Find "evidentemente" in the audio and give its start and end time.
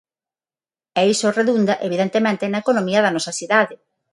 1.87-2.49